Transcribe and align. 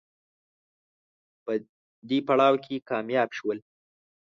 په 1.43 1.51
دې 2.09 2.19
پړاو 2.27 2.55
کې 2.63 2.85
کامیاب 2.89 3.29
شول 3.37 3.57